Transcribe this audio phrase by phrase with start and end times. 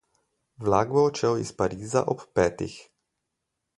[0.63, 2.77] Vlak bo odšel iz Pariza ob petih.